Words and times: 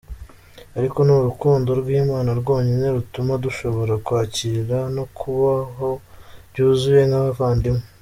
Ariko 0.77 0.97
ni 1.05 1.13
urukundo 1.17 1.69
rw’Imana 1.79 2.29
rwonyine 2.41 2.85
rutuma 2.95 3.33
dushobora 3.45 3.93
kwakira 4.05 4.77
no 4.95 5.03
kubaho 5.17 5.89
byuzuye 6.51 7.01
nk’abavandimwe. 7.09 7.83